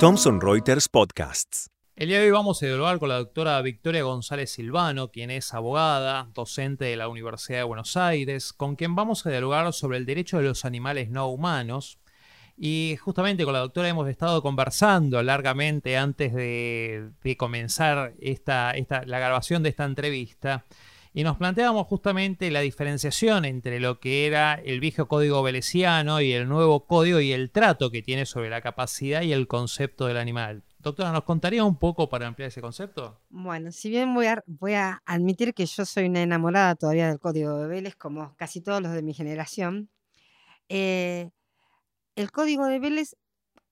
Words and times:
Thomson 0.00 0.40
Reuters 0.40 0.88
Podcasts. 0.88 1.70
El 1.94 2.08
día 2.08 2.18
de 2.18 2.24
hoy 2.24 2.30
vamos 2.32 2.60
a 2.60 2.66
dialogar 2.66 2.98
con 2.98 3.10
la 3.10 3.18
doctora 3.18 3.62
Victoria 3.62 4.02
González 4.02 4.50
Silvano, 4.50 5.12
quien 5.12 5.30
es 5.30 5.54
abogada, 5.54 6.28
docente 6.34 6.86
de 6.86 6.96
la 6.96 7.06
Universidad 7.06 7.58
de 7.58 7.64
Buenos 7.64 7.96
Aires, 7.96 8.52
con 8.52 8.74
quien 8.74 8.96
vamos 8.96 9.24
a 9.24 9.30
dialogar 9.30 9.72
sobre 9.72 9.98
el 9.98 10.06
derecho 10.06 10.38
de 10.38 10.48
los 10.48 10.64
animales 10.64 11.10
no 11.10 11.28
humanos. 11.28 12.00
Y 12.56 12.96
justamente 13.00 13.44
con 13.44 13.52
la 13.52 13.60
doctora 13.60 13.88
hemos 13.88 14.08
estado 14.08 14.42
conversando 14.42 15.22
largamente 15.22 15.96
antes 15.96 16.34
de, 16.34 17.12
comenzar 17.38 18.14
esta, 18.18 18.74
la 19.06 19.18
grabación 19.20 19.62
de 19.62 19.68
esta 19.68 19.84
entrevista 19.84 20.64
y 21.12 21.24
nos 21.24 21.36
planteábamos 21.36 21.86
justamente 21.86 22.50
la 22.50 22.60
diferenciación 22.60 23.44
entre 23.44 23.80
lo 23.80 23.98
que 23.98 24.26
era 24.26 24.54
el 24.54 24.80
viejo 24.80 25.08
código 25.08 25.42
velesiano 25.42 26.20
y 26.20 26.32
el 26.32 26.48
nuevo 26.48 26.86
código 26.86 27.20
y 27.20 27.32
el 27.32 27.50
trato 27.50 27.90
que 27.90 28.02
tiene 28.02 28.26
sobre 28.26 28.48
la 28.48 28.60
capacidad 28.60 29.22
y 29.22 29.32
el 29.32 29.48
concepto 29.48 30.06
del 30.06 30.18
animal. 30.18 30.62
Doctora, 30.78 31.12
¿nos 31.12 31.24
contaría 31.24 31.64
un 31.64 31.76
poco 31.76 32.08
para 32.08 32.26
ampliar 32.26 32.48
ese 32.48 32.60
concepto? 32.60 33.20
Bueno, 33.28 33.72
si 33.72 33.90
bien 33.90 34.14
voy 34.14 34.26
a, 34.26 34.42
voy 34.46 34.74
a 34.74 35.02
admitir 35.04 35.52
que 35.52 35.66
yo 35.66 35.84
soy 35.84 36.06
una 36.06 36.22
enamorada 36.22 36.74
todavía 36.76 37.08
del 37.08 37.18
código 37.18 37.58
de 37.58 37.66
Vélez, 37.66 37.96
como 37.96 38.34
casi 38.36 38.60
todos 38.60 38.80
los 38.80 38.92
de 38.92 39.02
mi 39.02 39.12
generación, 39.12 39.90
eh, 40.68 41.30
el 42.14 42.30
código 42.30 42.66
de 42.66 42.78
Vélez 42.78 43.16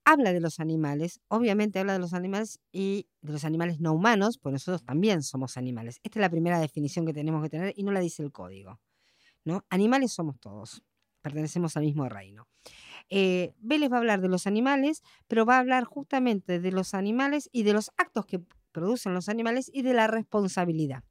habla 0.08 0.32
de 0.32 0.40
los 0.40 0.58
animales, 0.58 1.20
obviamente 1.28 1.78
habla 1.78 1.92
de 1.92 1.98
los 1.98 2.14
animales 2.14 2.60
y 2.72 3.08
de 3.20 3.32
los 3.32 3.44
animales 3.44 3.78
no 3.78 3.92
humanos, 3.92 4.38
pues 4.38 4.54
nosotros 4.54 4.82
también 4.82 5.22
somos 5.22 5.58
animales. 5.58 6.00
Esta 6.02 6.18
es 6.18 6.22
la 6.22 6.30
primera 6.30 6.58
definición 6.60 7.04
que 7.04 7.12
tenemos 7.12 7.42
que 7.42 7.50
tener 7.50 7.74
y 7.76 7.82
no 7.82 7.92
la 7.92 8.00
dice 8.00 8.22
el 8.22 8.32
código. 8.32 8.80
¿no? 9.44 9.66
Animales 9.68 10.12
somos 10.12 10.40
todos, 10.40 10.82
pertenecemos 11.20 11.76
al 11.76 11.84
mismo 11.84 12.08
reino. 12.08 12.48
Eh, 13.10 13.52
Vélez 13.58 13.92
va 13.92 13.96
a 13.96 13.98
hablar 13.98 14.22
de 14.22 14.28
los 14.28 14.46
animales, 14.46 15.02
pero 15.26 15.44
va 15.44 15.56
a 15.56 15.60
hablar 15.60 15.84
justamente 15.84 16.58
de 16.58 16.72
los 16.72 16.94
animales 16.94 17.50
y 17.52 17.64
de 17.64 17.74
los 17.74 17.90
actos 17.98 18.24
que 18.24 18.40
producen 18.72 19.12
los 19.12 19.28
animales 19.28 19.70
y 19.72 19.82
de 19.82 19.92
la 19.92 20.06
responsabilidad. 20.06 21.04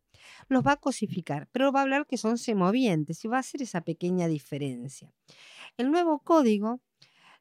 Los 0.47 0.65
va 0.65 0.73
a 0.73 0.77
cosificar, 0.77 1.47
pero 1.51 1.71
va 1.71 1.81
a 1.81 1.83
hablar 1.83 2.07
que 2.07 2.17
son 2.17 2.39
semovientes 2.39 3.23
y 3.23 3.27
va 3.27 3.37
a 3.37 3.41
hacer 3.41 3.61
esa 3.61 3.81
pequeña 3.81 4.27
diferencia. 4.27 5.13
El 5.77 5.91
nuevo 5.91 6.19
código 6.19 6.81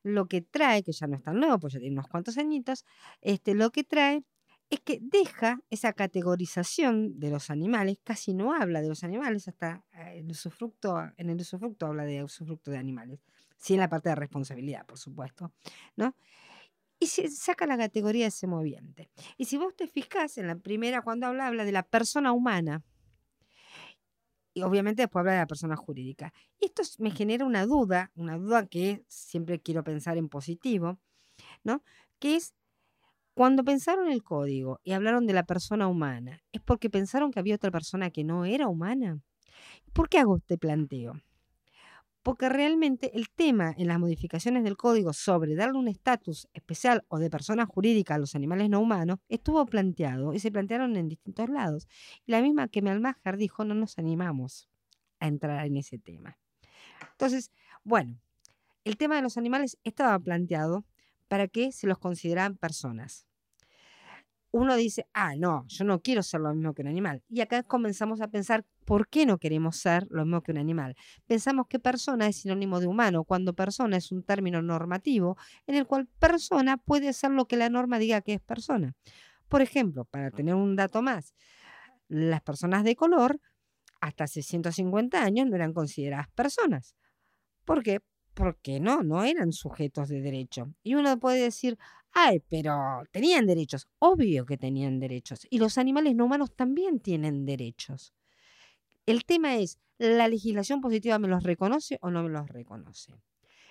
lo 0.06 0.26
que 0.26 0.40
trae, 0.40 0.82
que 0.82 0.92
ya 0.92 1.06
no 1.06 1.16
es 1.16 1.22
tan 1.22 1.38
nuevo, 1.38 1.58
pues 1.58 1.74
ya 1.74 1.80
tiene 1.80 1.94
unos 1.94 2.08
cuantos 2.08 2.38
añitos, 2.38 2.84
este, 3.20 3.54
lo 3.54 3.70
que 3.70 3.84
trae 3.84 4.24
es 4.70 4.80
que 4.80 4.98
deja 5.00 5.60
esa 5.70 5.92
categorización 5.92 7.20
de 7.20 7.30
los 7.30 7.50
animales, 7.50 7.98
casi 8.02 8.34
no 8.34 8.54
habla 8.54 8.80
de 8.80 8.88
los 8.88 9.04
animales, 9.04 9.46
hasta 9.48 9.84
eh, 9.92 10.18
el 10.18 10.30
usufructo, 10.30 10.96
en 11.16 11.30
el 11.30 11.40
usufructo 11.40 11.86
habla 11.86 12.04
de 12.04 12.24
usufructo 12.24 12.70
de 12.70 12.78
animales, 12.78 13.20
sí 13.56 13.74
en 13.74 13.80
la 13.80 13.88
parte 13.88 14.08
de 14.08 14.14
responsabilidad, 14.16 14.84
por 14.86 14.98
supuesto, 14.98 15.52
¿no? 15.96 16.16
Y 16.98 17.08
se 17.08 17.28
saca 17.28 17.66
la 17.66 17.76
categoría 17.76 18.24
de 18.24 18.30
semoviente. 18.30 19.10
Y 19.36 19.44
si 19.44 19.58
vos 19.58 19.76
te 19.76 19.86
fijás 19.86 20.38
en 20.38 20.46
la 20.46 20.56
primera, 20.56 21.02
cuando 21.02 21.26
habla, 21.26 21.46
habla 21.46 21.64
de 21.64 21.72
la 21.72 21.82
persona 21.82 22.32
humana, 22.32 22.82
y 24.56 24.62
obviamente 24.62 25.02
después 25.02 25.20
habla 25.20 25.32
de 25.32 25.38
la 25.40 25.46
persona 25.46 25.76
jurídica. 25.76 26.32
Esto 26.60 26.82
me 26.98 27.10
genera 27.10 27.44
una 27.44 27.66
duda, 27.66 28.10
una 28.14 28.38
duda 28.38 28.66
que 28.66 29.04
siempre 29.06 29.60
quiero 29.60 29.84
pensar 29.84 30.16
en 30.16 30.30
positivo, 30.30 30.98
¿no? 31.62 31.82
Que 32.18 32.36
es 32.36 32.54
cuando 33.34 33.64
pensaron 33.64 34.08
el 34.08 34.22
código 34.22 34.80
y 34.82 34.92
hablaron 34.92 35.26
de 35.26 35.34
la 35.34 35.44
persona 35.44 35.88
humana, 35.88 36.42
¿es 36.52 36.62
porque 36.62 36.88
pensaron 36.88 37.32
que 37.32 37.38
había 37.38 37.56
otra 37.56 37.70
persona 37.70 38.10
que 38.10 38.24
no 38.24 38.46
era 38.46 38.66
humana? 38.66 39.20
¿Por 39.92 40.08
qué 40.08 40.20
hago 40.20 40.38
este 40.38 40.56
planteo? 40.56 41.20
Porque 42.26 42.48
realmente 42.48 43.16
el 43.16 43.28
tema 43.28 43.72
en 43.78 43.86
las 43.86 44.00
modificaciones 44.00 44.64
del 44.64 44.76
código 44.76 45.12
sobre 45.12 45.54
darle 45.54 45.78
un 45.78 45.86
estatus 45.86 46.48
especial 46.54 47.04
o 47.06 47.20
de 47.20 47.30
persona 47.30 47.66
jurídica 47.66 48.16
a 48.16 48.18
los 48.18 48.34
animales 48.34 48.68
no 48.68 48.80
humanos 48.80 49.20
estuvo 49.28 49.64
planteado 49.64 50.34
y 50.34 50.40
se 50.40 50.50
plantearon 50.50 50.96
en 50.96 51.08
distintos 51.08 51.48
lados. 51.48 51.86
Y 52.26 52.32
la 52.32 52.42
misma 52.42 52.66
que 52.66 52.82
Melmacher 52.82 53.36
dijo, 53.36 53.64
no 53.64 53.76
nos 53.76 53.96
animamos 54.00 54.68
a 55.20 55.28
entrar 55.28 55.64
en 55.66 55.76
ese 55.76 55.98
tema. 55.98 56.36
Entonces, 57.12 57.52
bueno, 57.84 58.18
el 58.82 58.96
tema 58.96 59.14
de 59.14 59.22
los 59.22 59.36
animales 59.36 59.78
estaba 59.84 60.18
planteado 60.18 60.84
para 61.28 61.46
que 61.46 61.70
se 61.70 61.86
los 61.86 62.00
consideraran 62.00 62.56
personas 62.56 63.28
uno 64.56 64.74
dice, 64.74 65.06
ah, 65.12 65.34
no, 65.36 65.66
yo 65.68 65.84
no 65.84 66.00
quiero 66.00 66.22
ser 66.22 66.40
lo 66.40 66.54
mismo 66.54 66.72
que 66.72 66.80
un 66.80 66.88
animal. 66.88 67.22
Y 67.28 67.42
acá 67.42 67.62
comenzamos 67.62 68.22
a 68.22 68.28
pensar, 68.28 68.64
¿por 68.86 69.06
qué 69.06 69.26
no 69.26 69.36
queremos 69.36 69.76
ser 69.76 70.06
lo 70.08 70.24
mismo 70.24 70.42
que 70.42 70.52
un 70.52 70.56
animal? 70.56 70.96
Pensamos 71.26 71.66
que 71.68 71.78
persona 71.78 72.26
es 72.26 72.40
sinónimo 72.40 72.80
de 72.80 72.86
humano, 72.86 73.24
cuando 73.24 73.52
persona 73.52 73.98
es 73.98 74.10
un 74.12 74.22
término 74.22 74.62
normativo 74.62 75.36
en 75.66 75.74
el 75.74 75.86
cual 75.86 76.08
persona 76.18 76.78
puede 76.78 77.12
ser 77.12 77.32
lo 77.32 77.46
que 77.46 77.58
la 77.58 77.68
norma 77.68 77.98
diga 77.98 78.22
que 78.22 78.32
es 78.32 78.40
persona. 78.40 78.94
Por 79.48 79.60
ejemplo, 79.60 80.06
para 80.06 80.30
tener 80.30 80.54
un 80.54 80.74
dato 80.74 81.02
más, 81.02 81.34
las 82.08 82.40
personas 82.40 82.82
de 82.82 82.96
color 82.96 83.38
hasta 84.00 84.24
hace 84.24 84.40
150 84.40 85.22
años 85.22 85.46
no 85.48 85.56
eran 85.56 85.74
consideradas 85.74 86.28
personas. 86.30 86.96
¿Por 87.66 87.82
qué? 87.82 88.00
Porque 88.36 88.78
no, 88.78 89.02
no 89.02 89.24
eran 89.24 89.52
sujetos 89.52 90.08
de 90.08 90.20
derecho. 90.20 90.72
Y 90.82 90.94
uno 90.94 91.18
puede 91.18 91.40
decir, 91.40 91.78
Ay, 92.18 92.42
pero 92.48 93.04
tenían 93.10 93.44
derechos, 93.44 93.88
obvio 93.98 94.46
que 94.46 94.56
tenían 94.56 94.98
derechos. 94.98 95.46
Y 95.50 95.58
los 95.58 95.76
animales 95.76 96.16
no 96.16 96.24
humanos 96.24 96.50
también 96.56 96.98
tienen 96.98 97.44
derechos. 97.44 98.14
El 99.04 99.26
tema 99.26 99.56
es, 99.56 99.78
¿la 99.98 100.26
legislación 100.26 100.80
positiva 100.80 101.18
me 101.18 101.28
los 101.28 101.42
reconoce 101.42 101.98
o 102.00 102.10
no 102.10 102.22
me 102.22 102.30
los 102.30 102.48
reconoce? 102.48 103.12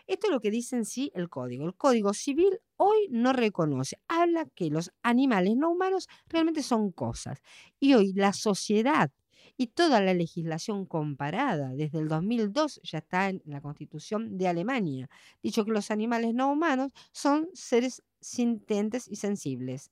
Esto 0.05 0.27
es 0.27 0.31
lo 0.31 0.39
que 0.41 0.51
dice 0.51 0.75
en 0.75 0.85
sí 0.85 1.11
el 1.15 1.27
código. 1.27 1.65
El 1.65 1.73
código 1.73 2.13
civil 2.13 2.59
hoy 2.77 3.07
no 3.09 3.33
reconoce, 3.33 3.97
habla 4.07 4.45
que 4.53 4.69
los 4.69 4.91
animales 5.01 5.55
no 5.55 5.71
humanos 5.71 6.07
realmente 6.27 6.61
son 6.61 6.91
cosas. 6.91 7.41
Y 7.79 7.95
hoy 7.95 8.13
la 8.13 8.31
sociedad 8.31 9.09
y 9.57 9.67
toda 9.67 10.01
la 10.01 10.13
legislación 10.13 10.85
comparada 10.85 11.69
desde 11.69 11.99
el 11.99 12.07
2002 12.07 12.81
ya 12.83 12.99
está 12.99 13.29
en 13.29 13.41
la 13.45 13.61
Constitución 13.61 14.37
de 14.37 14.47
Alemania, 14.47 15.09
dicho 15.41 15.63
que 15.65 15.71
los 15.71 15.91
animales 15.91 16.33
no 16.33 16.51
humanos 16.51 16.91
son 17.11 17.47
seres 17.53 18.03
sintentes 18.19 19.07
y 19.07 19.15
sensibles. 19.15 19.91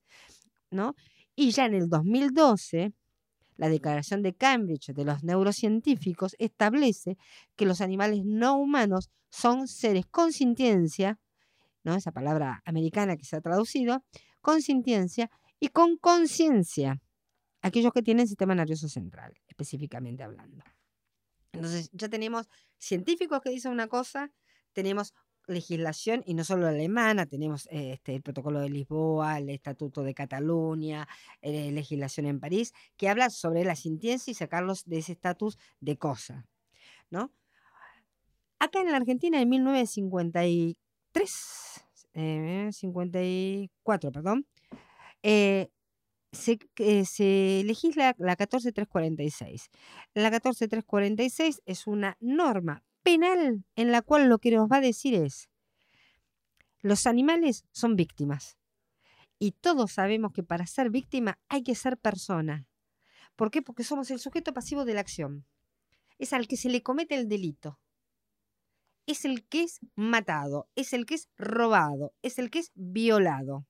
¿no? 0.73 0.95
Y 1.35 1.51
ya 1.51 1.65
en 1.65 1.75
el 1.75 1.87
2012, 1.87 2.93
la 3.55 3.69
Declaración 3.69 4.21
de 4.23 4.33
Cambridge 4.33 4.87
de 4.93 5.05
los 5.05 5.23
neurocientíficos 5.23 6.35
establece 6.39 7.17
que 7.55 7.65
los 7.65 7.81
animales 7.81 8.25
no 8.25 8.57
humanos 8.57 9.09
son 9.29 9.67
seres 9.67 10.05
con 10.07 10.33
sintiencia, 10.33 11.19
¿no? 11.83 11.95
esa 11.95 12.11
palabra 12.11 12.61
americana 12.65 13.15
que 13.15 13.25
se 13.25 13.35
ha 13.35 13.41
traducido, 13.41 14.03
con 14.41 14.61
sintiencia 14.61 15.29
y 15.59 15.69
con 15.69 15.97
conciencia, 15.97 17.01
aquellos 17.63 17.91
que 17.93 18.03
tienen 18.03 18.27
sistema 18.27 18.53
nervioso 18.53 18.87
central, 18.87 19.33
específicamente 19.47 20.21
hablando. 20.21 20.63
Entonces, 21.53 21.89
ya 21.93 22.09
tenemos 22.09 22.47
científicos 22.77 23.41
que 23.41 23.49
dicen 23.49 23.71
una 23.71 23.87
cosa, 23.87 24.31
tenemos 24.73 25.15
legislación, 25.47 26.23
y 26.25 26.35
no 26.35 26.43
solo 26.43 26.67
alemana, 26.67 27.25
tenemos 27.25 27.67
este, 27.71 28.15
el 28.15 28.21
protocolo 28.21 28.59
de 28.59 28.69
Lisboa, 28.69 29.39
el 29.39 29.49
Estatuto 29.49 30.03
de 30.03 30.13
Cataluña, 30.13 31.07
eh, 31.41 31.71
legislación 31.71 32.27
en 32.27 32.39
París, 32.39 32.73
que 32.97 33.09
habla 33.09 33.29
sobre 33.29 33.65
la 33.65 33.75
sintiencia 33.75 34.31
y 34.31 34.35
sacarlos 34.35 34.85
de 34.85 34.99
ese 34.99 35.13
estatus 35.13 35.57
de 35.79 35.97
cosa. 35.97 36.45
¿no? 37.09 37.31
Acá 38.59 38.81
en 38.81 38.91
la 38.91 38.97
Argentina, 38.97 39.41
en 39.41 39.49
1953, 39.49 41.85
54, 42.71 44.11
eh, 45.23 45.69
perdón, 46.33 46.59
eh, 46.77 47.05
se, 47.05 47.05
se, 47.05 47.63
legisla 47.65 48.15
la 48.17 48.35
14346. 48.35 49.69
La 50.13 50.29
14346 50.29 51.61
es 51.65 51.87
una 51.87 52.17
norma 52.19 52.83
penal 53.03 53.63
en 53.75 53.91
la 53.91 54.01
cual 54.01 54.29
lo 54.29 54.39
que 54.39 54.51
nos 54.51 54.69
va 54.69 54.77
a 54.77 54.81
decir 54.81 55.13
es, 55.13 55.49
los 56.81 57.07
animales 57.07 57.65
son 57.71 57.95
víctimas. 57.95 58.57
Y 59.39 59.51
todos 59.51 59.93
sabemos 59.93 60.31
que 60.33 60.43
para 60.43 60.65
ser 60.65 60.89
víctima 60.89 61.39
hay 61.49 61.63
que 61.63 61.75
ser 61.75 61.97
persona. 61.97 62.67
¿Por 63.35 63.51
qué? 63.51 63.61
Porque 63.61 63.83
somos 63.83 64.11
el 64.11 64.19
sujeto 64.19 64.53
pasivo 64.53 64.85
de 64.85 64.93
la 64.93 65.01
acción. 65.01 65.45
Es 66.19 66.33
al 66.33 66.47
que 66.47 66.57
se 66.57 66.69
le 66.69 66.83
comete 66.83 67.15
el 67.15 67.27
delito. 67.27 67.79
Es 69.05 69.25
el 69.25 69.45
que 69.47 69.63
es 69.63 69.79
matado, 69.95 70.69
es 70.75 70.93
el 70.93 71.05
que 71.05 71.15
es 71.15 71.29
robado, 71.37 72.13
es 72.21 72.39
el 72.39 72.49
que 72.49 72.59
es 72.59 72.71
violado. 72.75 73.65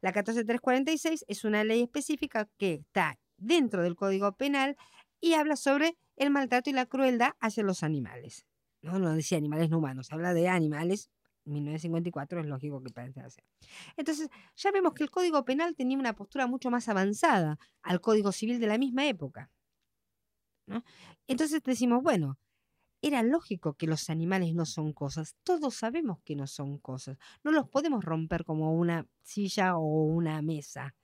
La 0.00 0.12
14346 0.12 1.24
es 1.28 1.44
una 1.44 1.64
ley 1.64 1.82
específica 1.82 2.48
que 2.56 2.74
está 2.74 3.18
dentro 3.36 3.82
del 3.82 3.96
Código 3.96 4.32
Penal 4.32 4.76
y 5.20 5.34
habla 5.34 5.56
sobre 5.56 5.96
el 6.16 6.30
maltrato 6.30 6.70
y 6.70 6.72
la 6.72 6.86
crueldad 6.86 7.32
hacia 7.40 7.62
los 7.62 7.82
animales. 7.82 8.46
No, 8.82 8.98
no 8.98 9.14
decía 9.14 9.38
animales 9.38 9.68
no 9.68 9.78
humanos, 9.78 10.08
habla 10.10 10.32
de 10.32 10.48
animales. 10.48 11.10
1954 11.44 12.40
es 12.40 12.46
lógico 12.46 12.82
que 12.82 13.00
hacer. 13.00 13.44
Entonces, 13.96 14.28
ya 14.56 14.70
vemos 14.70 14.94
que 14.94 15.02
el 15.02 15.10
Código 15.10 15.44
Penal 15.44 15.74
tenía 15.74 15.98
una 15.98 16.14
postura 16.14 16.46
mucho 16.46 16.70
más 16.70 16.88
avanzada 16.88 17.58
al 17.82 18.00
Código 18.00 18.32
Civil 18.32 18.60
de 18.60 18.66
la 18.66 18.78
misma 18.78 19.06
época. 19.06 19.50
Entonces 21.26 21.62
decimos, 21.62 22.02
bueno, 22.02 22.38
era 23.02 23.22
lógico 23.22 23.74
que 23.74 23.86
los 23.86 24.10
animales 24.10 24.54
no 24.54 24.66
son 24.66 24.92
cosas. 24.92 25.36
Todos 25.42 25.74
sabemos 25.74 26.20
que 26.24 26.36
no 26.36 26.46
son 26.46 26.78
cosas. 26.78 27.18
No 27.42 27.50
los 27.50 27.68
podemos 27.68 28.04
romper 28.04 28.44
como 28.44 28.74
una 28.74 29.06
silla 29.22 29.76
o 29.76 30.04
una 30.04 30.42
mesa, 30.42 30.94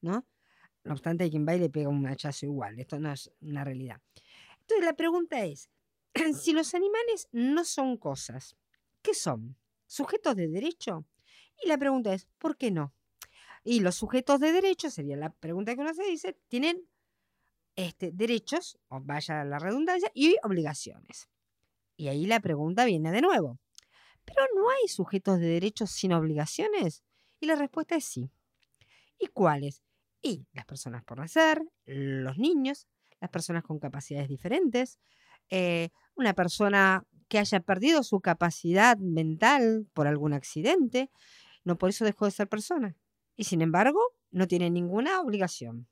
¿no? 0.00 0.26
No 0.84 0.92
obstante, 0.92 1.24
hay 1.24 1.30
quien 1.30 1.46
va 1.46 1.54
y 1.54 1.60
le 1.60 1.70
pega 1.70 1.88
un 1.88 2.06
hachazo 2.06 2.46
igual. 2.46 2.78
Esto 2.78 2.98
no 2.98 3.12
es 3.12 3.30
una 3.40 3.64
realidad. 3.64 4.00
Entonces, 4.60 4.84
la 4.84 4.94
pregunta 4.94 5.44
es, 5.44 5.70
si 6.40 6.52
los 6.52 6.74
animales 6.74 7.28
no 7.32 7.64
son 7.64 7.96
cosas, 7.96 8.56
¿qué 9.02 9.14
son? 9.14 9.56
¿Sujetos 9.86 10.36
de 10.36 10.48
derecho? 10.48 11.06
Y 11.62 11.68
la 11.68 11.78
pregunta 11.78 12.12
es, 12.12 12.26
¿por 12.38 12.56
qué 12.56 12.70
no? 12.70 12.94
Y 13.64 13.80
los 13.80 13.96
sujetos 13.96 14.40
de 14.40 14.52
derecho, 14.52 14.90
sería 14.90 15.16
la 15.16 15.30
pregunta 15.30 15.74
que 15.74 15.80
uno 15.80 15.92
se 15.94 16.04
dice, 16.04 16.38
tienen 16.48 16.88
este, 17.76 18.10
derechos, 18.12 18.78
o 18.88 19.00
vaya 19.00 19.44
la 19.44 19.58
redundancia, 19.58 20.10
y 20.14 20.36
obligaciones. 20.42 21.28
Y 21.98 22.08
ahí 22.08 22.26
la 22.26 22.38
pregunta 22.38 22.84
viene 22.84 23.10
de 23.10 23.20
nuevo. 23.20 23.58
¿Pero 24.24 24.46
no 24.54 24.70
hay 24.70 24.88
sujetos 24.88 25.40
de 25.40 25.46
derechos 25.48 25.90
sin 25.90 26.12
obligaciones? 26.12 27.02
Y 27.40 27.46
la 27.46 27.56
respuesta 27.56 27.96
es 27.96 28.04
sí. 28.04 28.30
¿Y 29.18 29.26
cuáles? 29.26 29.82
Y 30.22 30.46
las 30.52 30.64
personas 30.64 31.02
por 31.02 31.18
nacer, 31.18 31.60
los 31.84 32.38
niños, 32.38 32.86
las 33.20 33.30
personas 33.30 33.64
con 33.64 33.80
capacidades 33.80 34.28
diferentes, 34.28 35.00
eh, 35.50 35.88
una 36.14 36.34
persona 36.34 37.04
que 37.26 37.40
haya 37.40 37.60
perdido 37.60 38.04
su 38.04 38.20
capacidad 38.20 38.96
mental 38.98 39.88
por 39.92 40.06
algún 40.06 40.32
accidente, 40.32 41.10
no 41.64 41.78
por 41.78 41.90
eso 41.90 42.04
dejó 42.04 42.26
de 42.26 42.30
ser 42.30 42.48
persona. 42.48 42.96
Y 43.34 43.44
sin 43.44 43.60
embargo, 43.60 44.00
no 44.30 44.46
tiene 44.46 44.70
ninguna 44.70 45.20
obligación. 45.20 45.88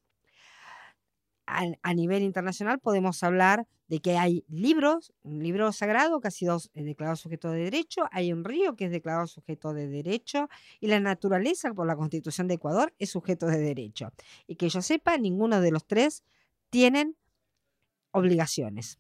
A, 1.47 1.95
nivel 1.95 2.23
internacional 2.23 2.81
podemos 2.81 3.23
hablar 3.23 3.67
de 3.87 4.01
que 4.01 4.19
hay 4.19 4.45
libros, 4.49 5.13
un 5.23 5.43
libro 5.43 5.71
sagrado 5.73 6.21
que 6.21 6.29
ha 6.29 6.33
sido 6.33 6.61
eh, 6.75 6.83
declarado 6.83 7.17
sujeto 7.17 7.51
de 7.51 7.61
derecho, 7.61 8.09
hay 8.11 8.33
un 8.33 8.45
río 8.45 8.75
que 8.75 8.87
es 8.87 8.91
declarado 8.91 9.29
sujeto 9.29 9.73
de 9.73 9.87
derecho 9.87 10.49
y 10.81 10.89
la 10.89 10.99
naturaleza 10.99 11.73
por 11.73 11.87
la 11.87 11.95
constitución 11.95 12.49
de 12.49 12.55
Ecuador 12.55 12.93
es 12.99 13.11
sujeto 13.11 13.47
de 13.47 13.59
derecho. 13.59 14.13
Y 14.49 14.57
que 14.57 14.69
yo 14.69 14.83
sepa, 14.83 15.17
ninguno 15.19 15.61
de 15.61 15.71
los 15.71 15.87
tres 15.87 16.25
tienen 16.71 17.17
obligaciones. 18.11 18.99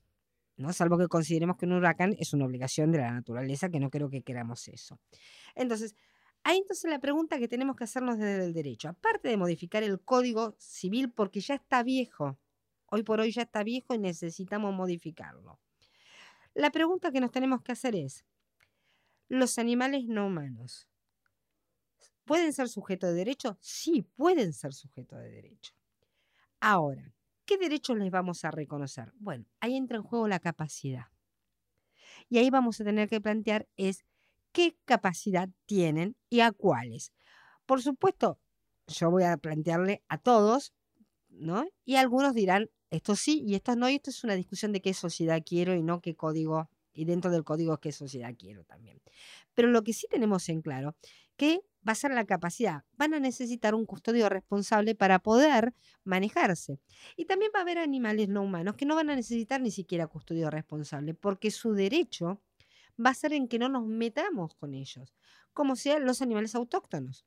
¿no? 0.57 0.73
Salvo 0.73 0.99
que 0.99 1.09
consideremos 1.09 1.57
que 1.57 1.67
un 1.67 1.73
huracán 1.73 2.15
es 2.19 2.33
una 2.33 2.47
obligación 2.47 2.93
de 2.93 2.99
la 2.99 3.13
naturaleza, 3.13 3.69
que 3.69 3.81
no 3.81 3.91
creo 3.91 4.09
que 4.09 4.23
queramos 4.23 4.69
eso. 4.69 4.99
Entonces, 5.55 5.95
hay 6.47 6.59
entonces 6.59 6.89
la 6.89 7.01
pregunta 7.01 7.41
que 7.41 7.49
tenemos 7.49 7.75
que 7.75 7.83
hacernos 7.83 8.19
desde 8.19 8.45
el 8.45 8.53
derecho. 8.53 8.89
Aparte 8.89 9.29
de 9.29 9.37
modificar 9.37 9.83
el 9.83 10.01
código 10.01 10.55
civil 10.59 11.11
porque 11.11 11.41
ya 11.41 11.57
está 11.57 11.83
viejo, 11.83 12.39
hoy 12.87 13.03
por 13.03 13.19
hoy 13.19 13.33
ya 13.33 13.43
está 13.43 13.65
viejo 13.65 13.95
y 13.95 13.99
necesitamos 13.99 14.73
modificarlo. 14.73 15.59
La 16.55 16.71
pregunta 16.71 17.11
que 17.11 17.21
nos 17.21 17.33
tenemos 17.33 17.63
que 17.63 17.73
hacer 17.73 17.97
es, 17.97 18.25
¿los 19.29 19.59
animales 19.59 20.05
no 20.07 20.29
humanos 20.29 20.89
pueden 22.25 22.53
ser 22.53 22.69
sujetos 22.69 23.11
de 23.11 23.17
derecho? 23.17 23.59
Sí, 23.61 24.03
pueden 24.15 24.53
ser 24.53 24.73
sujetos 24.73 25.19
de 25.19 25.31
derecho. 25.31 25.75
Ahora, 26.61 27.13
¿Qué 27.47 27.59
derechos 27.59 27.97
les 27.97 28.11
vamos 28.11 28.45
a 28.45 28.51
reconocer? 28.51 29.13
Bueno, 29.21 29.45
ahí 29.61 29.77
entra 29.77 29.97
en 29.97 30.03
juego 30.03 30.27
la 30.27 30.41
capacidad. 30.41 31.07
Y 32.29 32.39
ahí 32.39 32.51
vamos 32.51 32.81
a 32.81 32.85
tener 32.85 33.09
que 33.09 33.21
plantear 33.21 33.69
es 33.77 34.05
qué 34.57 34.75
capacidad 34.87 35.51
tienen 35.67 36.17
y 36.31 36.41
a 36.41 36.51
cuáles. 36.51 37.13
Por 37.67 37.83
supuesto, 37.83 38.41
yo 38.87 39.11
voy 39.11 39.25
a 39.25 39.37
plantearle 39.37 40.03
a 40.09 40.17
todos, 40.17 40.73
¿no? 41.29 41.69
Y 41.85 41.97
algunos 41.97 42.33
dirán, 42.33 42.71
esto 42.89 43.17
sí 43.17 43.43
y 43.47 43.55
esto 43.55 43.77
no, 43.77 43.91
y 43.91 43.97
esto 43.97 44.09
es 44.09 44.25
una 44.25 44.33
discusión 44.33 44.73
de 44.73 44.81
qué 44.81 44.95
sociedad 44.95 45.43
quiero 45.45 45.75
y 45.75 45.83
no 45.83 46.01
qué 46.01 46.17
código, 46.17 46.71
y 46.95 47.05
dentro 47.05 47.31
del 47.31 47.45
código 47.45 47.77
qué 47.81 47.93
sociedad 47.93 48.35
quiero 48.35 48.65
también. 48.65 49.03
Pero 49.53 49.69
lo 49.69 49.85
que 49.85 49.93
sí 49.93 50.07
tenemos 50.11 50.49
en 50.49 50.63
claro, 50.63 50.97
que 51.37 51.61
va 51.87 51.93
a 51.93 51.95
ser 51.95 52.13
la 52.13 52.25
capacidad. 52.25 52.83
Van 52.97 53.13
a 53.13 53.21
necesitar 53.21 53.75
un 53.75 53.85
custodio 53.85 54.31
responsable 54.31 54.95
para 54.95 55.19
poder 55.19 55.75
manejarse. 56.03 56.81
Y 57.15 57.27
también 57.27 57.51
va 57.55 57.59
a 57.59 57.63
haber 57.63 57.77
animales 57.77 58.31
no 58.31 58.43
humanos 58.43 58.77
que 58.77 58.87
no 58.87 58.95
van 58.95 59.11
a 59.11 59.17
necesitar 59.17 59.61
ni 59.61 59.71
siquiera 59.71 60.07
custodio 60.07 60.49
responsable, 60.49 61.13
porque 61.13 61.51
su 61.51 61.75
derecho 61.75 62.41
va 63.05 63.11
a 63.11 63.15
ser 63.15 63.33
en 63.33 63.49
que 63.49 63.59
no 63.59 63.69
nos 63.69 63.87
metamos 63.87 64.55
con 64.55 64.75
ellos, 64.75 65.15
como 65.53 65.77
sean 65.77 66.05
los 66.05 66.23
animales 66.23 66.55
autóctonos. 66.55 67.27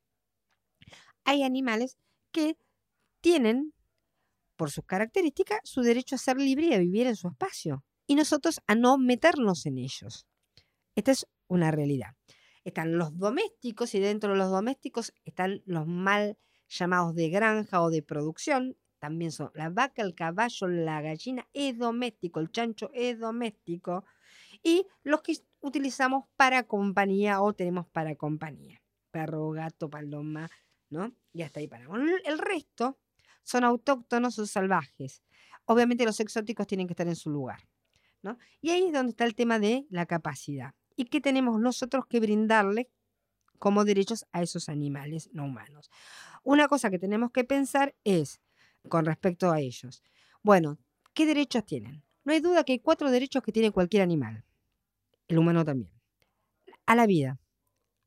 Hay 1.24 1.44
animales 1.44 1.98
que 2.32 2.58
tienen, 3.22 3.74
por 4.56 4.72
sus 4.72 4.86
características, 4.86 5.60
su 5.64 5.82
derecho 5.82 6.16
a 6.16 6.20
ser 6.20 6.38
libre 6.38 6.68
y 6.68 6.74
a 6.74 6.80
vivir 6.80 7.08
en 7.08 7.16
su 7.16 7.28
espacio, 7.28 7.84
y 8.08 8.16
nosotros 8.16 8.62
a 8.68 8.76
no 8.76 8.98
meternos 8.98 9.66
en 9.66 9.78
ellos. 9.78 10.26
Esta 10.96 11.12
es 11.12 11.28
una 11.48 11.72
realidad 11.72 12.16
están 12.70 12.98
los 12.98 13.18
domésticos 13.18 13.94
y 13.96 14.00
dentro 14.00 14.32
de 14.32 14.38
los 14.38 14.50
domésticos 14.50 15.14
están 15.26 15.62
los 15.66 15.88
mal 15.88 16.38
llamados 16.68 17.16
de 17.16 17.30
granja 17.30 17.82
o 17.82 17.90
de 17.90 18.02
producción. 18.02 18.78
También 19.00 19.32
son 19.32 19.52
la 19.54 19.70
vaca, 19.70 20.02
el 20.02 20.16
caballo, 20.16 20.68
la 20.68 21.02
gallina, 21.02 21.48
es 21.54 21.78
doméstico, 21.78 22.40
el 22.40 22.52
chancho 22.52 22.90
es 22.94 23.20
doméstico. 23.20 24.06
Y 24.64 24.86
los 25.04 25.22
que 25.22 25.38
utilizamos 25.62 26.26
para 26.36 26.64
compañía 26.64 27.42
o 27.42 27.54
tenemos 27.54 27.88
para 27.88 28.16
compañía. 28.16 28.82
Perro, 29.12 29.52
gato, 29.52 29.90
paloma, 29.90 30.50
¿no? 30.90 31.14
Y 31.34 31.42
hasta 31.42 31.60
ahí 31.60 31.68
paramos. 31.68 32.00
El 32.26 32.38
resto 32.40 33.00
son 33.44 33.64
autóctonos 33.64 34.38
o 34.40 34.46
salvajes. 34.46 35.24
Obviamente 35.66 36.06
los 36.06 36.20
exóticos 36.20 36.68
tienen 36.68 36.88
que 36.88 36.94
estar 36.94 37.08
en 37.08 37.16
su 37.16 37.30
lugar. 37.30 37.68
¿no? 38.22 38.38
Y 38.62 38.72
ahí 38.72 38.88
es 38.88 38.94
donde 38.94 39.12
está 39.12 39.26
el 39.26 39.36
tema 39.36 39.60
de 39.60 39.86
la 39.90 40.06
capacidad 40.06 40.74
y 40.96 41.06
qué 41.06 41.22
tenemos 41.22 41.60
nosotros 41.60 42.06
que 42.08 42.20
brindarle 42.20 42.90
como 43.58 43.86
derechos 43.86 44.26
a 44.32 44.42
esos 44.42 44.70
animales 44.70 45.30
no 45.34 45.46
humanos. 45.46 45.90
Una 46.44 46.68
cosa 46.68 46.90
que 46.90 47.00
tenemos 47.00 47.32
que 47.32 47.44
pensar 47.44 47.96
es, 48.04 48.42
con 48.88 49.06
respecto 49.06 49.52
a 49.52 49.60
ellos, 49.60 50.04
bueno, 50.44 50.78
¿qué 51.14 51.26
derechos 51.26 51.66
tienen? 51.66 52.04
No 52.24 52.34
hay 52.34 52.40
duda 52.40 52.64
que 52.64 52.74
hay 52.74 52.80
cuatro 52.80 53.12
derechos 53.12 53.44
que 53.44 53.52
tiene 53.52 53.72
cualquier 53.72 54.04
animal, 54.04 54.46
el 55.30 55.38
humano 55.38 55.64
también. 55.64 55.94
A 56.86 56.96
la 56.96 57.06
vida, 57.06 57.40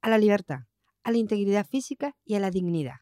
a 0.03 0.11
la 0.11 0.19
libertad, 0.19 0.67
a 1.03 1.11
la 1.11 1.17
integridad 1.17 1.67
física 1.67 2.15
y 2.25 2.35
a 2.35 2.41
la 2.41 2.51
dignidad. 2.51 2.97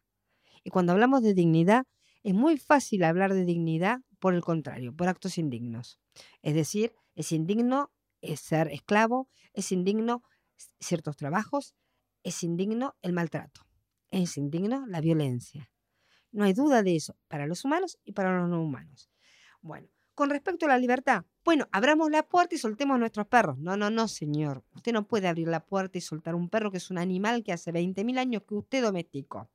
Y 0.63 0.71
cuando 0.71 0.93
hablamos 0.93 1.23
de 1.23 1.35
dignidad, 1.35 1.87
es 2.23 2.35
muy 2.35 2.59
fácil 2.59 3.03
hablar 3.03 3.35
de 3.35 3.45
dignidad 3.45 4.01
por 4.21 4.35
el 4.35 4.43
contrario, 4.43 4.95
por 4.95 5.09
actos 5.09 5.39
indignos. 5.39 5.99
Es 6.43 6.55
decir, 6.55 6.93
es 7.15 7.33
indigno 7.33 7.91
es 8.21 8.41
ser 8.41 8.69
esclavo, 8.69 9.29
es 9.53 9.73
indigno 9.73 10.23
ciertos 10.79 11.17
trabajos, 11.17 11.75
es 12.23 12.43
indigno 12.43 12.95
el 13.03 13.13
maltrato, 13.13 13.63
es 14.11 14.37
indigno 14.37 14.87
la 14.87 15.01
violencia. 15.01 15.71
No 16.33 16.45
hay 16.45 16.53
duda 16.53 16.83
de 16.83 16.97
eso 16.97 17.17
para 17.29 17.47
los 17.47 17.65
humanos 17.65 17.99
y 18.05 18.13
para 18.13 18.39
los 18.39 18.49
no 18.49 18.63
humanos. 18.63 19.11
Bueno, 19.63 19.89
con 20.21 20.29
respecto 20.29 20.67
a 20.67 20.69
la 20.69 20.77
libertad, 20.77 21.25
bueno, 21.47 21.67
abramos 21.73 22.11
la 22.11 22.23
puerta 22.23 22.55
y 22.55 22.59
soltemos 22.59 22.99
nuestros 22.99 23.27
perros. 23.27 23.57
No, 23.57 23.79
no, 23.79 23.89
no, 23.89 24.07
señor. 24.07 24.63
Usted 24.75 24.93
no 24.93 25.09
puede 25.09 25.29
abrir 25.29 25.49
la 25.49 25.65
puerta 25.65 25.97
y 25.97 26.03
soltar 26.03 26.35
un 26.35 26.51
perro 26.51 26.71
que 26.71 26.77
es 26.77 26.91
un 26.91 26.99
animal 26.99 27.43
que 27.43 27.55
hace 27.55 27.73
20.000 27.73 28.19
años 28.19 28.43
que 28.47 28.55
usted 28.55 28.83
domesticó. 28.83 29.49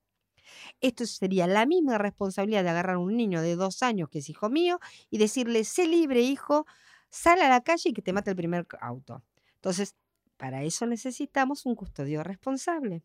Esto 0.81 1.05
sería 1.05 1.45
la 1.45 1.67
misma 1.67 1.99
responsabilidad 1.99 2.63
de 2.63 2.71
agarrar 2.71 2.95
a 2.95 2.97
un 2.97 3.15
niño 3.15 3.43
de 3.43 3.55
dos 3.55 3.83
años 3.83 4.09
que 4.09 4.17
es 4.17 4.29
hijo 4.31 4.49
mío 4.49 4.79
y 5.11 5.19
decirle, 5.19 5.65
sé 5.65 5.85
libre, 5.85 6.21
hijo, 6.21 6.65
sale 7.11 7.43
a 7.43 7.49
la 7.49 7.61
calle 7.61 7.91
y 7.91 7.93
que 7.93 8.01
te 8.01 8.11
mate 8.11 8.31
el 8.31 8.35
primer 8.35 8.65
auto. 8.81 9.21
Entonces, 9.57 9.95
para 10.35 10.63
eso 10.63 10.87
necesitamos 10.87 11.67
un 11.67 11.75
custodio 11.75 12.23
responsable, 12.23 13.03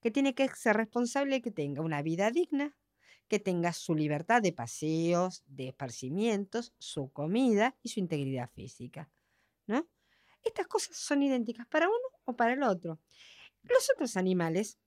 que 0.00 0.10
tiene 0.10 0.34
que 0.34 0.48
ser 0.48 0.74
responsable 0.78 1.42
que 1.42 1.50
tenga 1.50 1.82
una 1.82 2.00
vida 2.00 2.30
digna, 2.30 2.74
que 3.28 3.38
tenga 3.38 3.72
su 3.72 3.94
libertad 3.94 4.42
de 4.42 4.52
paseos, 4.52 5.42
de 5.46 5.68
esparcimientos, 5.68 6.72
su 6.78 7.10
comida 7.12 7.76
y 7.82 7.90
su 7.90 8.00
integridad 8.00 8.50
física. 8.50 9.10
¿no? 9.66 9.86
Estas 10.42 10.66
cosas 10.66 10.96
son 10.96 11.22
idénticas 11.22 11.66
para 11.66 11.88
uno 11.88 12.08
o 12.24 12.34
para 12.34 12.54
el 12.54 12.62
otro. 12.62 12.98
Los 13.62 13.90
otros 13.94 14.16
animales, 14.16 14.78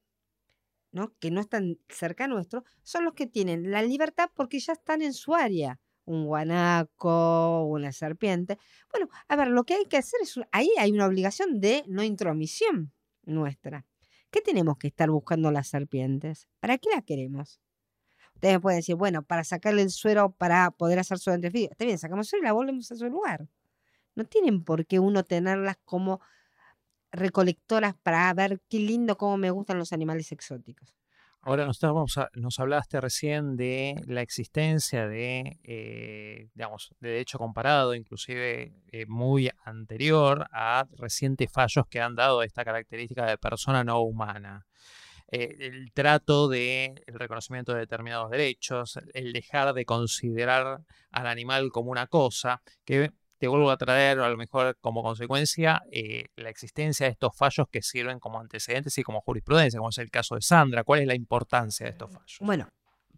¿no? 0.92 1.16
que 1.20 1.32
no 1.32 1.42
están 1.42 1.80
cerca 1.90 2.28
nuestro, 2.28 2.64
son 2.84 3.06
los 3.06 3.14
que 3.14 3.28
tienen 3.28 3.72
la 3.72 3.84
libertad 3.84 4.30
porque 4.36 4.60
ya 4.60 4.74
están 4.74 5.02
en 5.02 5.14
su 5.14 5.36
área 5.36 5.80
un 6.06 6.26
guanaco, 6.26 7.66
una 7.66 7.92
serpiente. 7.92 8.58
Bueno, 8.92 9.10
a 9.28 9.36
ver, 9.36 9.48
lo 9.50 9.64
que 9.64 9.76
hay 9.76 9.86
que 9.86 9.98
hacer 9.98 10.20
es, 10.22 10.40
ahí 10.52 10.70
hay 10.78 10.92
una 10.92 11.06
obligación 11.06 11.60
de 11.60 11.84
no 11.88 12.04
intromisión 12.04 12.92
nuestra. 13.24 13.86
¿Qué 14.30 14.42
tenemos 14.42 14.78
que 14.78 14.88
estar 14.88 15.10
buscando 15.10 15.52
las 15.52 15.68
serpientes? 15.68 16.48
¿Para 16.60 16.78
qué 16.78 16.90
las 16.90 17.04
queremos? 17.04 17.60
Ustedes 18.42 18.60
pueden 18.60 18.80
decir, 18.80 18.96
bueno, 18.96 19.22
para 19.22 19.44
sacarle 19.44 19.84
el 19.84 19.92
suero 19.92 20.32
para 20.32 20.72
poder 20.72 20.98
hacer 20.98 21.20
su 21.20 21.30
dentifricio. 21.30 21.70
Está 21.70 21.86
bien, 21.86 22.00
sacamos 22.00 22.28
suero 22.28 22.42
y 22.42 22.48
la 22.48 22.54
volvemos 22.54 22.92
a 22.92 22.96
su 22.96 23.06
lugar. 23.06 23.48
No 24.16 24.24
tienen 24.24 24.64
por 24.64 24.88
qué 24.88 24.98
uno 24.98 25.24
tenerlas 25.24 25.78
como 25.86 26.22
recolectoras 27.12 27.94
para 28.02 28.34
ver 28.34 28.60
qué 28.68 28.80
lindo, 28.80 29.16
cómo 29.16 29.38
me 29.38 29.52
gustan 29.52 29.78
los 29.78 29.94
animales 29.94 30.32
exóticos. 30.32 30.96
Ahora 31.44 31.68
nos, 31.68 31.80
nos 32.34 32.60
hablaste 32.60 33.00
recién 33.00 33.58
de 33.58 34.02
la 34.08 34.24
existencia 34.24 35.08
de, 35.08 35.60
eh, 35.64 36.50
digamos, 36.56 36.96
de 37.00 37.10
derecho 37.10 37.38
comparado, 37.38 37.94
inclusive 37.94 38.74
eh, 38.92 39.06
muy 39.06 39.52
anterior 39.66 40.48
a 40.52 40.88
recientes 40.98 41.52
fallos 41.52 41.86
que 41.88 42.02
han 42.02 42.16
dado 42.16 42.42
esta 42.42 42.66
característica 42.66 43.24
de 43.28 43.38
persona 43.38 43.84
no 43.84 44.02
humana. 44.02 44.66
Eh, 45.32 45.56
el 45.60 45.92
trato 45.94 46.50
de 46.50 46.94
el 47.08 47.14
reconocimiento 47.16 47.74
de 47.74 47.80
determinados 47.80 48.30
derechos, 48.30 49.00
el 49.14 49.32
dejar 49.32 49.74
de 49.74 49.86
considerar 49.86 50.82
al 51.10 51.28
animal 51.28 51.72
como 51.72 51.92
una 51.92 52.08
cosa, 52.08 52.62
que 52.84 53.12
te 53.38 53.48
vuelvo 53.48 53.72
a 53.72 53.78
traer 53.78 54.20
a 54.20 54.30
lo 54.30 54.38
mejor 54.38 54.78
como 54.82 55.02
consecuencia 55.02 55.82
eh, 55.92 56.26
la 56.36 56.50
existencia 56.50 57.08
de 57.08 57.14
estos 57.14 57.36
fallos 57.36 57.68
que 57.72 57.82
sirven 57.82 58.20
como 58.20 58.40
antecedentes 58.40 58.96
y 58.98 59.04
como 59.04 59.22
jurisprudencia, 59.22 59.80
como 59.80 59.90
es 59.90 59.98
el 59.98 60.12
caso 60.12 60.36
de 60.36 60.42
Sandra. 60.42 60.84
¿Cuál 60.84 61.00
es 61.02 61.08
la 61.08 61.16
importancia 61.16 61.86
de 61.86 61.92
estos 61.94 62.12
fallos? 62.12 62.38
Bueno, 62.42 62.68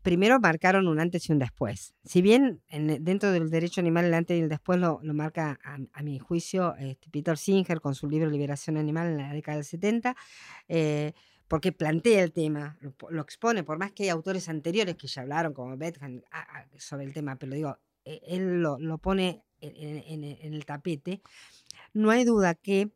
primero 0.03 0.39
marcaron 0.39 0.87
un 0.87 0.99
antes 0.99 1.27
y 1.27 1.33
un 1.33 1.39
después. 1.39 1.95
Si 2.03 2.21
bien 2.21 2.61
dentro 2.69 3.31
del 3.31 3.49
derecho 3.49 3.81
animal 3.81 4.05
el 4.05 4.13
antes 4.13 4.37
y 4.37 4.41
el 4.41 4.49
después 4.49 4.79
lo, 4.79 4.99
marca, 5.01 5.59
a, 5.63 6.03
mi 6.03 6.19
juicio, 6.19 6.75
este, 6.75 7.09
Peter 7.09 7.37
Singer 7.37 7.81
con 7.81 7.95
su 7.95 8.07
libro 8.07 8.29
Liberación 8.29 8.77
Animal 8.77 9.07
en 9.07 9.17
la 9.17 9.33
década 9.33 9.57
del 9.57 9.65
70, 9.65 10.15
eh, 10.67 11.13
porque 11.47 11.71
plantea 11.71 12.23
el 12.23 12.31
tema, 12.31 12.77
lo, 13.09 13.21
expone, 13.21 13.63
por 13.63 13.77
más 13.77 13.91
que 13.91 14.03
hay 14.03 14.09
autores 14.09 14.49
anteriores 14.49 14.95
que 14.95 15.07
ya 15.07 15.21
hablaron, 15.21 15.53
como 15.53 15.77
Bethan, 15.77 16.23
sobre 16.77 17.05
el 17.05 17.13
tema, 17.13 17.35
pero 17.35 17.53
digo, 17.53 17.77
e, 18.05 18.21
él 18.25 18.61
lo, 18.61 18.79
lo 18.79 18.97
pone 18.97 19.43
en, 19.59 20.23
el 20.23 20.65
tapete, 20.65 21.21
no 21.93 22.11
hay 22.11 22.25
duda 22.25 22.55
que 22.55 22.91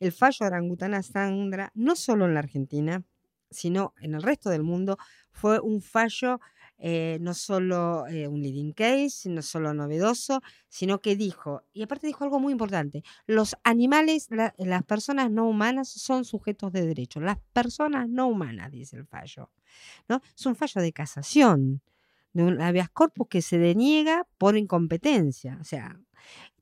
el 0.00 0.12
fallo 0.12 0.38
de 0.40 0.46
orangutana 0.46 1.02
Sandra, 1.02 1.70
no 1.74 1.96
solo 1.96 2.26
en 2.26 2.34
la 2.34 2.40
Argentina, 2.40 3.04
sino 3.50 3.94
en 4.00 4.14
el 4.14 4.22
resto 4.22 4.50
del 4.50 4.62
mundo, 4.62 4.98
fue 5.32 5.60
un 5.60 5.80
fallo 5.80 6.40
eh, 6.80 7.18
no 7.20 7.34
solo 7.34 8.06
eh, 8.06 8.28
un 8.28 8.40
leading 8.40 8.72
case, 8.72 9.28
no 9.28 9.42
solo 9.42 9.74
novedoso, 9.74 10.40
sino 10.68 11.00
que 11.00 11.16
dijo, 11.16 11.64
y 11.72 11.82
aparte 11.82 12.06
dijo 12.06 12.22
algo 12.22 12.38
muy 12.38 12.52
importante, 12.52 13.02
los 13.26 13.56
animales, 13.64 14.28
las 14.58 14.84
personas 14.84 15.28
no 15.28 15.48
humanas 15.48 15.88
son 15.88 16.24
sujetos 16.24 16.72
de 16.72 16.86
derecho, 16.86 17.18
las 17.18 17.38
personas 17.52 18.08
no 18.08 18.28
humanas, 18.28 18.70
dice 18.70 18.96
el 18.96 19.06
fallo. 19.06 19.50
¿no? 20.08 20.22
Es 20.36 20.46
un 20.46 20.54
fallo 20.54 20.80
de 20.80 20.92
casación, 20.92 21.82
de 22.32 22.44
un 22.44 22.60
habeas 22.60 22.90
corpus 22.90 23.26
que 23.28 23.42
se 23.42 23.58
deniega 23.58 24.28
por 24.38 24.56
incompetencia, 24.56 25.58
o 25.60 25.64
sea, 25.64 25.98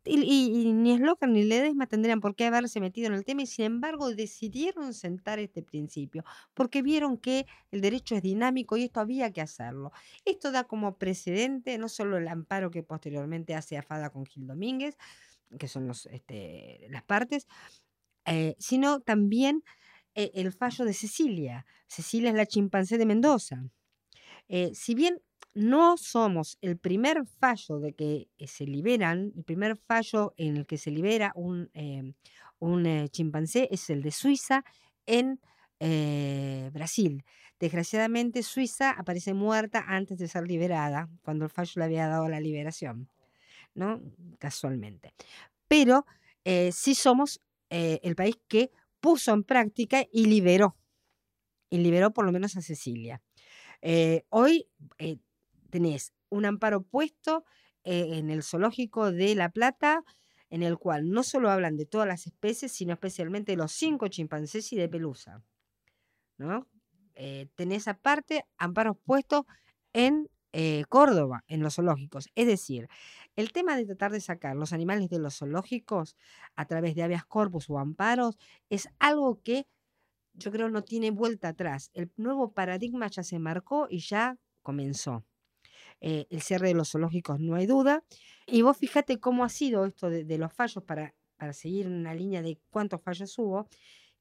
y, 0.07 0.73
ni 0.73 0.97
Slocan 0.97 1.33
ni 1.33 1.43
Ledesma 1.45 1.87
tendrían 1.87 2.21
por 2.21 2.35
qué 2.35 2.47
haberse 2.47 2.81
metido 2.81 3.09
en 3.09 3.15
el 3.15 3.25
tema 3.25 3.43
y 3.43 3.47
sin 3.47 3.65
embargo 3.65 4.15
decidieron 4.15 4.95
sentar 4.95 5.39
este 5.39 5.63
principio 5.63 6.25
porque 6.55 6.83
vieron 6.83 7.19
que 7.19 7.47
el 7.71 7.81
derecho 7.81 8.15
es 8.15 8.23
dinámico 8.23 8.77
y 8.77 8.85
esto 8.85 9.01
había 9.01 9.33
que 9.33 9.41
hacerlo. 9.41 9.93
Esto 10.25 10.53
da 10.53 10.65
como 10.65 10.97
precedente 10.97 11.79
no 11.79 11.89
solo 11.89 12.17
el 12.17 12.29
amparo 12.29 12.71
que 12.71 12.83
posteriormente 12.83 13.55
hace 13.55 13.77
AFADA 13.77 14.11
con 14.11 14.27
Gil 14.27 14.47
Domínguez, 14.47 14.97
que 15.59 15.69
son 15.69 15.91
este, 15.91 16.87
las 16.91 17.05
partes, 17.05 17.47
eh, 18.25 18.57
sino 18.59 19.01
también 19.01 19.63
eh, 20.15 20.31
el 20.35 20.53
fallo 20.53 20.85
de 20.85 20.95
Cecilia. 20.95 21.67
Cecilia 21.87 22.31
es 22.31 22.37
la 22.37 22.47
chimpancé 22.47 22.99
de 22.99 23.07
Mendoza. 23.07 23.63
Eh, 24.49 24.71
si 24.75 24.95
bien 24.95 25.21
no 25.57 25.97
somos 25.97 26.59
el 26.61 26.77
primer 26.77 27.25
fallo 27.25 27.81
de 27.81 27.95
que 27.95 28.29
eh, 28.37 28.47
se 28.47 28.67
liberan, 28.67 29.33
el 29.35 29.43
primer 29.43 29.79
fallo 29.79 30.35
en 30.37 30.59
el 30.59 30.67
que 30.67 30.77
se 30.77 30.91
libera 30.91 31.33
un, 31.35 31.71
eh, 31.73 32.13
eh, 32.61 33.09
chimpancé 33.11 33.67
es 33.71 33.89
el 33.89 34.03
de 34.03 34.11
Suiza 34.11 34.65
en 35.07 35.41
Brasil. 36.73 37.25
Desgraciadamente 37.59 38.43
Suiza 38.43 38.91
aparece 38.91 39.33
muerta 39.35 39.85
antes 39.89 40.19
de 40.19 40.29
ser 40.29 40.47
liberada, 40.47 41.09
cuando 41.23 41.45
el 41.47 41.51
fallo 41.51 41.73
le 41.77 41.85
había 41.85 42.07
dado 42.07 42.29
la 42.29 42.41
liberación, 42.41 43.09
¿no? 43.75 44.01
Casualmente. 44.39 45.13
Pero 45.69 46.07
sí 46.73 46.95
somos 46.95 47.41
el 47.69 48.17
país 48.17 48.37
que 48.49 48.71
puso 49.01 49.35
en 49.35 49.45
práctica 49.45 50.07
y 50.11 50.25
liberó, 50.27 50.77
y 51.69 51.77
liberó 51.79 52.11
por 52.11 52.25
lo 52.25 52.33
menos 52.33 52.57
a 52.57 52.63
Cecilia. 52.63 53.23
hoy 54.31 54.67
tenés 55.76 56.14
un 56.30 56.47
amparo 56.47 56.83
puesto 56.83 57.45
eh, 57.85 58.16
en 58.18 58.30
el 58.30 58.42
zoológico 58.42 59.12
de 59.12 59.35
La 59.35 59.50
Plata, 59.50 60.04
en 60.49 60.62
el 60.62 60.78
cual 60.78 61.11
no 61.11 61.23
solo 61.23 61.50
hablan 61.50 61.76
de 61.76 61.85
todas 61.85 62.09
las 62.09 62.26
especies, 62.26 62.73
sino 62.73 62.95
especialmente 62.95 63.52
de 63.52 63.59
los 63.59 63.73
cinco 63.73 64.09
chimpancés 64.09 64.73
y 64.73 64.76
de 64.76 64.88
pelusa. 64.88 65.42
¿no? 66.38 66.66
Eh, 67.14 67.49
tenés 67.56 67.88
aparte 67.88 68.47
amparos 68.56 68.97
puestos 69.04 69.42
en 69.92 70.30
eh, 70.54 70.85
Córdoba, 70.88 71.45
en 71.47 71.61
los 71.61 71.75
zoológicos. 71.75 72.30
Es 72.35 72.47
decir, 72.47 72.88
el 73.37 73.52
tema 73.52 73.76
de 73.76 73.85
tratar 73.85 74.12
de 74.12 74.23
sacar 74.23 74.56
los 74.56 74.73
animales 74.73 75.11
de 75.11 75.18
los 75.18 75.37
zoológicos 75.37 76.16
a 76.54 76.64
través 76.64 76.95
de 76.95 77.02
habeas 77.02 77.26
corpus 77.26 77.68
o 77.68 77.78
amparos 77.78 78.38
es 78.71 78.88
algo 78.99 79.42
que 79.42 79.66
yo 80.33 80.50
creo 80.50 80.71
no 80.71 80.85
tiene 80.85 81.11
vuelta 81.11 81.49
atrás. 81.49 81.90
El 81.92 82.11
nuevo 82.16 82.52
paradigma 82.52 83.09
ya 83.09 83.23
se 83.23 83.38
marcó 83.38 83.88
y 83.90 83.99
ya 83.99 84.38
comenzó. 84.62 85.25
Eh, 86.00 86.26
el 86.31 86.43
cierre 86.43 86.69
de 86.69 86.75
los 86.75 86.91
zoológicos 86.91 87.41
no 87.41 87.55
hay 87.55 87.67
duda. 87.67 88.05
Y 88.47 88.62
vos 88.62 88.76
fíjate 88.76 89.19
cómo 89.19 89.45
ha 89.45 89.49
sido 89.49 89.85
esto 89.85 90.11
de, 90.11 90.38
los 90.38 90.53
fallos 90.53 90.85
para, 90.85 91.15
para 91.37 91.53
seguir 91.53 91.87
una 91.87 92.15
línea 92.15 92.43
de 92.43 92.59
cuántos 92.71 93.03
fallos 93.03 93.37
hubo, 93.38 93.69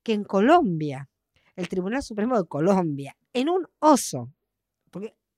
que 0.04 0.14
en 0.14 0.24
Colombia, 0.24 1.10
el 1.56 1.68
Tribunal 1.68 2.04
Supremo 2.04 2.38
de 2.38 2.48
Colombia, 2.48 3.16
en 3.34 3.50
un 3.50 3.68
oso, 3.80 4.32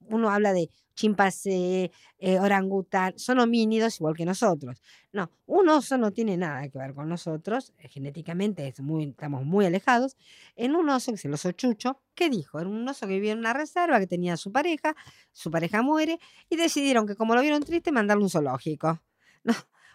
uno 0.10 0.30
habla 0.30 0.54
de 0.54 0.70
chimpancé, 0.98 1.92
eh, 2.18 2.40
orangután, 2.40 3.18
son 3.18 3.40
homínidos 3.40 4.00
igual 4.00 4.16
que 4.16 4.26
nosotros. 4.26 4.82
No, 5.14 5.32
un 5.46 5.70
oso 5.70 5.98
no 5.98 6.12
tiene 6.12 6.36
nada 6.38 6.68
que 6.70 6.78
ver 6.78 6.94
con 6.94 7.08
nosotros, 7.08 7.74
eh, 7.78 7.88
genéticamente 7.88 8.68
es 8.68 8.80
muy, 8.80 9.06
estamos 9.06 9.46
muy 9.46 9.66
alejados. 9.66 10.18
En 10.56 10.76
un 10.76 10.90
oso, 10.90 11.12
que 11.12 11.16
es 11.16 11.26
el 11.26 11.34
oso 11.34 11.52
chucho, 11.52 12.02
¿qué 12.16 12.30
dijo? 12.30 12.60
Era 12.60 12.70
un 12.70 12.88
oso 12.88 13.08
que 13.08 13.14
vivía 13.14 13.34
en 13.34 13.40
una 13.40 13.54
reserva, 13.54 14.00
que 14.00 14.08
tenía 14.08 14.34
a 14.34 14.38
su 14.38 14.52
pareja, 14.52 14.96
su 15.32 15.52
pareja 15.52 15.82
muere, 15.84 16.20
y 16.50 16.56
decidieron 16.56 17.06
que 17.06 17.16
como 17.16 17.36
lo 17.36 17.42
vieron 17.42 17.62
triste, 17.62 17.92
mandarle 17.92 18.24
un 18.24 18.30
zoológico. 18.30 19.00
No, 19.44 19.54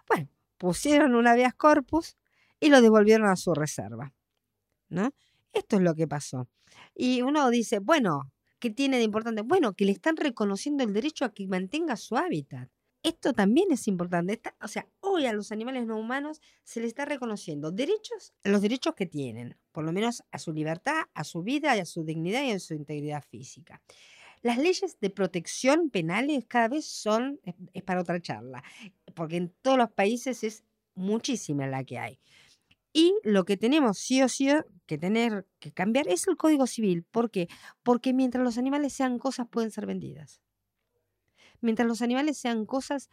bueno, 0.08 0.28
pusieron 0.56 1.14
un 1.14 1.26
habeas 1.26 1.54
corpus 1.54 2.16
y 2.58 2.70
lo 2.70 2.80
devolvieron 2.80 3.28
a 3.28 3.36
su 3.36 3.52
reserva. 3.52 4.14
¿No? 4.88 5.10
Esto 5.52 5.76
es 5.76 5.82
lo 5.82 5.94
que 5.94 6.08
pasó. 6.08 6.48
Y 6.94 7.20
uno 7.20 7.50
dice, 7.50 7.78
bueno, 7.78 8.31
¿Qué 8.62 8.70
tiene 8.70 8.98
de 8.98 9.02
importante? 9.02 9.42
Bueno, 9.42 9.72
que 9.74 9.84
le 9.84 9.90
están 9.90 10.16
reconociendo 10.16 10.84
el 10.84 10.92
derecho 10.92 11.24
a 11.24 11.34
que 11.34 11.48
mantenga 11.48 11.96
su 11.96 12.16
hábitat. 12.16 12.70
Esto 13.02 13.32
también 13.32 13.72
es 13.72 13.88
importante. 13.88 14.40
o 14.60 14.68
sea, 14.68 14.86
hoy 15.00 15.26
a 15.26 15.32
los 15.32 15.50
animales 15.50 15.84
no 15.84 15.98
humanos 15.98 16.40
se 16.62 16.78
les 16.78 16.90
está 16.90 17.04
reconociendo 17.04 17.72
derechos, 17.72 18.34
los 18.44 18.62
derechos 18.62 18.94
que 18.94 19.06
tienen, 19.06 19.58
por 19.72 19.82
lo 19.82 19.92
menos 19.92 20.22
a 20.30 20.38
su 20.38 20.52
libertad, 20.52 21.06
a 21.12 21.24
su 21.24 21.42
vida, 21.42 21.72
a 21.72 21.84
su 21.84 22.04
dignidad 22.04 22.44
y 22.44 22.52
a 22.52 22.60
su 22.60 22.74
integridad 22.74 23.24
física. 23.28 23.82
Las 24.42 24.58
leyes 24.58 24.96
de 25.00 25.10
protección 25.10 25.90
penales 25.90 26.44
cada 26.46 26.68
vez 26.68 26.84
son, 26.84 27.40
es 27.72 27.82
para 27.82 28.02
otra 28.02 28.20
charla, 28.20 28.62
porque 29.16 29.38
en 29.38 29.52
todos 29.62 29.76
los 29.76 29.90
países 29.90 30.44
es 30.44 30.62
muchísima 30.94 31.66
la 31.66 31.82
que 31.82 31.98
hay. 31.98 32.20
Y 32.92 33.14
lo 33.22 33.44
que 33.44 33.56
tenemos 33.56 33.98
sí 33.98 34.22
o 34.22 34.28
sí 34.28 34.48
que 34.86 34.98
tener 34.98 35.46
que 35.58 35.72
cambiar 35.72 36.08
es 36.08 36.28
el 36.28 36.36
Código 36.36 36.66
Civil. 36.66 37.04
¿Por 37.04 37.30
qué? 37.30 37.48
Porque 37.82 38.12
mientras 38.12 38.44
los 38.44 38.58
animales 38.58 38.92
sean 38.92 39.18
cosas, 39.18 39.46
pueden 39.48 39.70
ser 39.70 39.86
vendidas. 39.86 40.42
Mientras 41.60 41.88
los 41.88 42.02
animales 42.02 42.36
sean 42.36 42.66
cosas, 42.66 43.08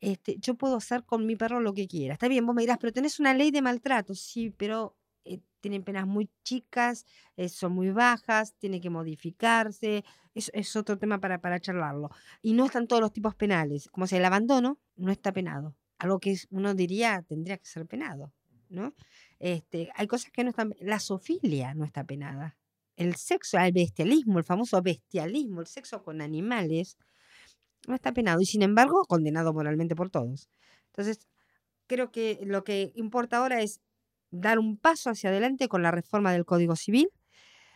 este, 0.00 0.36
yo 0.38 0.56
puedo 0.56 0.76
hacer 0.76 1.04
con 1.04 1.24
mi 1.24 1.36
perro 1.36 1.60
lo 1.60 1.72
que 1.72 1.86
quiera. 1.86 2.14
Está 2.14 2.28
bien, 2.28 2.44
vos 2.44 2.54
me 2.54 2.62
dirás, 2.62 2.78
pero 2.78 2.92
tenés 2.92 3.20
una 3.20 3.32
ley 3.32 3.50
de 3.50 3.62
maltrato. 3.62 4.14
Sí, 4.14 4.50
pero 4.50 4.96
eh, 5.24 5.40
tienen 5.60 5.84
penas 5.84 6.06
muy 6.06 6.28
chicas, 6.42 7.06
eh, 7.36 7.48
son 7.48 7.72
muy 7.72 7.90
bajas, 7.90 8.54
tiene 8.58 8.80
que 8.80 8.90
modificarse. 8.90 10.04
Es, 10.34 10.50
es 10.52 10.76
otro 10.76 10.98
tema 10.98 11.20
para, 11.20 11.40
para 11.40 11.60
charlarlo. 11.60 12.10
Y 12.42 12.52
no 12.52 12.66
están 12.66 12.86
todos 12.88 13.00
los 13.00 13.12
tipos 13.12 13.34
penales. 13.34 13.88
Como 13.88 14.06
sea, 14.06 14.18
el 14.18 14.24
abandono 14.24 14.78
no 14.96 15.12
está 15.12 15.32
penado. 15.32 15.76
Algo 15.98 16.18
que 16.18 16.36
uno 16.50 16.74
diría 16.74 17.22
tendría 17.22 17.56
que 17.56 17.66
ser 17.66 17.86
penado. 17.86 18.32
¿No? 18.72 18.94
Este, 19.38 19.90
hay 19.94 20.06
cosas 20.06 20.30
que 20.30 20.44
no 20.44 20.50
están, 20.50 20.74
la 20.80 20.98
sofilia 20.98 21.74
no 21.74 21.84
está 21.84 22.04
penada. 22.04 22.56
El 22.96 23.16
sexo, 23.16 23.58
el 23.58 23.72
bestialismo, 23.72 24.38
el 24.38 24.44
famoso 24.44 24.80
bestialismo, 24.82 25.60
el 25.60 25.66
sexo 25.66 26.02
con 26.02 26.20
animales, 26.20 26.96
no 27.86 27.94
está 27.94 28.12
penado 28.12 28.40
y 28.40 28.46
sin 28.46 28.62
embargo 28.62 29.04
condenado 29.06 29.52
moralmente 29.52 29.96
por 29.96 30.10
todos. 30.10 30.48
Entonces, 30.86 31.26
creo 31.86 32.12
que 32.12 32.40
lo 32.44 32.64
que 32.64 32.92
importa 32.94 33.38
ahora 33.38 33.62
es 33.62 33.80
dar 34.30 34.58
un 34.58 34.76
paso 34.76 35.10
hacia 35.10 35.30
adelante 35.30 35.68
con 35.68 35.82
la 35.82 35.90
reforma 35.90 36.32
del 36.32 36.44
Código 36.44 36.76
Civil, 36.76 37.10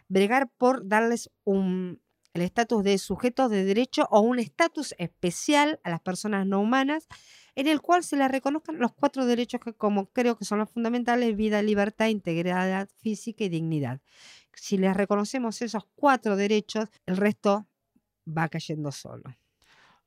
bregar 0.08 0.48
por 0.56 0.86
darles 0.86 1.30
un, 1.44 2.00
el 2.34 2.42
estatus 2.42 2.84
de 2.84 2.98
sujetos 2.98 3.50
de 3.50 3.64
derecho 3.64 4.06
o 4.10 4.20
un 4.20 4.38
estatus 4.38 4.94
especial 4.98 5.80
a 5.84 5.90
las 5.90 6.00
personas 6.00 6.46
no 6.46 6.60
humanas 6.60 7.08
en 7.56 7.66
el 7.66 7.80
cual 7.80 8.04
se 8.04 8.16
les 8.16 8.30
reconozcan 8.30 8.78
los 8.78 8.92
cuatro 8.92 9.26
derechos 9.26 9.60
que 9.60 9.72
como 9.72 10.06
creo 10.10 10.36
que 10.36 10.44
son 10.44 10.58
los 10.58 10.70
fundamentales, 10.70 11.34
vida, 11.36 11.62
libertad, 11.62 12.06
integridad 12.06 12.88
física 12.98 13.44
y 13.44 13.48
dignidad. 13.48 14.00
si 14.54 14.78
les 14.78 14.96
reconocemos 14.96 15.60
esos 15.60 15.84
cuatro 15.96 16.36
derechos, 16.36 16.88
el 17.04 17.16
resto 17.16 17.66
va 18.26 18.48
cayendo 18.48 18.92
solo. 18.92 19.24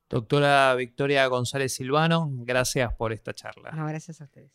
Doctora 0.08 0.74
Victoria 0.74 1.26
González 1.26 1.74
Silvano, 1.74 2.28
gracias 2.32 2.92
por 2.94 3.12
esta 3.12 3.32
charla. 3.32 3.70
No, 3.72 3.86
gracias 3.86 4.20
a 4.20 4.24
ustedes. 4.24 4.50